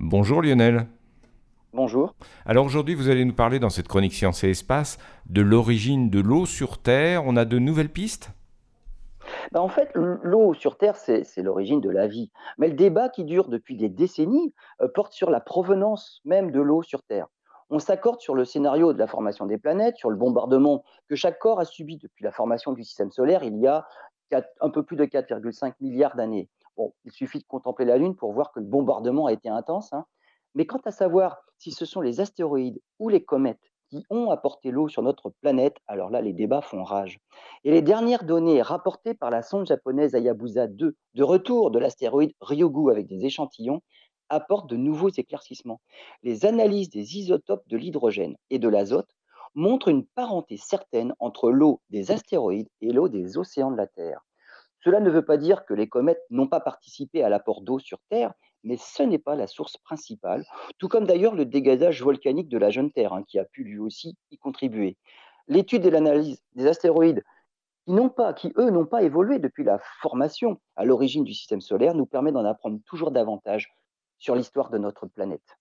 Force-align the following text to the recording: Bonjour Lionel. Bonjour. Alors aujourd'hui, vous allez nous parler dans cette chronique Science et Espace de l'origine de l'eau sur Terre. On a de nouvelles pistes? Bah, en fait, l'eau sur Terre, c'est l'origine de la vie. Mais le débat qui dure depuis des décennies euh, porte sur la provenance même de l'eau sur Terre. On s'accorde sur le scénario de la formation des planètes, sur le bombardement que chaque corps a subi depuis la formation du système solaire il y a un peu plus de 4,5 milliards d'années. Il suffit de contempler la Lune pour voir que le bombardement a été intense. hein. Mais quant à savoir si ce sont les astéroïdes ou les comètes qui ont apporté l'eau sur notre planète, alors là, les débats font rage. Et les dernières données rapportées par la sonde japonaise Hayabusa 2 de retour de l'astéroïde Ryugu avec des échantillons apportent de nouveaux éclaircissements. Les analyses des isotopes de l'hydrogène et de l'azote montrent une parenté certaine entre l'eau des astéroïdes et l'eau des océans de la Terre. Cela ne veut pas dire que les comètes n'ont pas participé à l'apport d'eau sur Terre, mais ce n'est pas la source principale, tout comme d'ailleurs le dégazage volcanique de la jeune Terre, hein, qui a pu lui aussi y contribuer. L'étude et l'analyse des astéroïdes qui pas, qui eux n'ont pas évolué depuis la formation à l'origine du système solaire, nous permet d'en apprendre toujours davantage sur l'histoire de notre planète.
Bonjour 0.00 0.40
Lionel. 0.40 0.86
Bonjour. 1.74 2.14
Alors 2.46 2.64
aujourd'hui, 2.64 2.94
vous 2.94 3.10
allez 3.10 3.24
nous 3.24 3.34
parler 3.34 3.58
dans 3.58 3.68
cette 3.68 3.88
chronique 3.88 4.14
Science 4.14 4.42
et 4.42 4.50
Espace 4.50 4.98
de 5.26 5.42
l'origine 5.42 6.08
de 6.08 6.20
l'eau 6.20 6.46
sur 6.46 6.78
Terre. 6.78 7.22
On 7.26 7.36
a 7.36 7.44
de 7.44 7.58
nouvelles 7.58 7.90
pistes? 7.90 8.30
Bah, 9.52 9.60
en 9.60 9.68
fait, 9.68 9.90
l'eau 9.94 10.54
sur 10.54 10.78
Terre, 10.78 10.96
c'est 10.96 11.42
l'origine 11.42 11.80
de 11.80 11.90
la 11.90 12.06
vie. 12.06 12.30
Mais 12.58 12.68
le 12.68 12.74
débat 12.74 13.10
qui 13.10 13.24
dure 13.24 13.48
depuis 13.48 13.76
des 13.76 13.90
décennies 13.90 14.54
euh, 14.80 14.88
porte 14.88 15.12
sur 15.12 15.30
la 15.30 15.40
provenance 15.40 16.20
même 16.24 16.50
de 16.50 16.60
l'eau 16.60 16.82
sur 16.82 17.02
Terre. 17.02 17.26
On 17.68 17.78
s'accorde 17.78 18.20
sur 18.20 18.34
le 18.34 18.44
scénario 18.44 18.92
de 18.92 18.98
la 18.98 19.06
formation 19.06 19.46
des 19.46 19.58
planètes, 19.58 19.96
sur 19.96 20.10
le 20.10 20.16
bombardement 20.16 20.84
que 21.08 21.16
chaque 21.16 21.38
corps 21.38 21.60
a 21.60 21.64
subi 21.64 21.98
depuis 21.98 22.24
la 22.24 22.32
formation 22.32 22.72
du 22.72 22.82
système 22.82 23.10
solaire 23.10 23.44
il 23.44 23.58
y 23.58 23.66
a 23.66 23.86
un 24.60 24.70
peu 24.70 24.82
plus 24.82 24.96
de 24.96 25.04
4,5 25.04 25.74
milliards 25.80 26.16
d'années. 26.16 26.48
Il 27.04 27.12
suffit 27.12 27.38
de 27.38 27.44
contempler 27.44 27.84
la 27.84 27.98
Lune 27.98 28.16
pour 28.16 28.32
voir 28.32 28.52
que 28.52 28.60
le 28.60 28.66
bombardement 28.66 29.26
a 29.26 29.32
été 29.32 29.48
intense. 29.48 29.92
hein. 29.92 30.06
Mais 30.54 30.66
quant 30.66 30.80
à 30.84 30.90
savoir 30.90 31.42
si 31.58 31.70
ce 31.70 31.84
sont 31.84 32.00
les 32.00 32.20
astéroïdes 32.20 32.80
ou 32.98 33.08
les 33.08 33.24
comètes 33.24 33.72
qui 33.88 34.04
ont 34.08 34.30
apporté 34.30 34.70
l'eau 34.70 34.88
sur 34.88 35.02
notre 35.02 35.30
planète, 35.42 35.76
alors 35.86 36.08
là, 36.08 36.22
les 36.22 36.32
débats 36.32 36.62
font 36.62 36.82
rage. 36.82 37.20
Et 37.64 37.70
les 37.70 37.82
dernières 37.82 38.24
données 38.24 38.62
rapportées 38.62 39.14
par 39.14 39.30
la 39.30 39.42
sonde 39.42 39.66
japonaise 39.66 40.14
Hayabusa 40.14 40.66
2 40.66 40.96
de 41.14 41.22
retour 41.22 41.70
de 41.70 41.78
l'astéroïde 41.78 42.32
Ryugu 42.40 42.90
avec 42.90 43.06
des 43.06 43.26
échantillons 43.26 43.82
apportent 44.30 44.70
de 44.70 44.76
nouveaux 44.76 45.10
éclaircissements. 45.10 45.80
Les 46.22 46.46
analyses 46.46 46.88
des 46.88 47.18
isotopes 47.18 47.68
de 47.68 47.76
l'hydrogène 47.76 48.36
et 48.48 48.58
de 48.58 48.68
l'azote 48.68 49.14
montrent 49.54 49.88
une 49.88 50.06
parenté 50.06 50.56
certaine 50.56 51.14
entre 51.18 51.50
l'eau 51.50 51.82
des 51.90 52.10
astéroïdes 52.10 52.70
et 52.80 52.92
l'eau 52.92 53.08
des 53.08 53.36
océans 53.36 53.70
de 53.70 53.76
la 53.76 53.86
Terre. 53.86 54.24
Cela 54.84 55.00
ne 55.00 55.10
veut 55.10 55.24
pas 55.24 55.36
dire 55.36 55.64
que 55.64 55.74
les 55.74 55.88
comètes 55.88 56.22
n'ont 56.30 56.48
pas 56.48 56.60
participé 56.60 57.22
à 57.22 57.28
l'apport 57.28 57.62
d'eau 57.62 57.78
sur 57.78 57.98
Terre, 58.08 58.32
mais 58.64 58.76
ce 58.76 59.02
n'est 59.02 59.18
pas 59.18 59.36
la 59.36 59.46
source 59.46 59.76
principale, 59.78 60.44
tout 60.78 60.88
comme 60.88 61.06
d'ailleurs 61.06 61.34
le 61.34 61.44
dégazage 61.44 62.02
volcanique 62.02 62.48
de 62.48 62.58
la 62.58 62.70
jeune 62.70 62.90
Terre, 62.90 63.12
hein, 63.12 63.22
qui 63.26 63.38
a 63.38 63.44
pu 63.44 63.64
lui 63.64 63.78
aussi 63.78 64.16
y 64.30 64.38
contribuer. 64.38 64.96
L'étude 65.48 65.86
et 65.86 65.90
l'analyse 65.90 66.42
des 66.54 66.66
astéroïdes 66.66 67.22
qui 67.86 67.94
pas, 68.16 68.32
qui 68.32 68.52
eux 68.56 68.70
n'ont 68.70 68.86
pas 68.86 69.02
évolué 69.02 69.38
depuis 69.38 69.64
la 69.64 69.78
formation 70.00 70.60
à 70.76 70.84
l'origine 70.84 71.24
du 71.24 71.34
système 71.34 71.60
solaire, 71.60 71.94
nous 71.94 72.06
permet 72.06 72.32
d'en 72.32 72.44
apprendre 72.44 72.78
toujours 72.86 73.10
davantage 73.10 73.74
sur 74.18 74.36
l'histoire 74.36 74.70
de 74.70 74.78
notre 74.78 75.06
planète. 75.06 75.58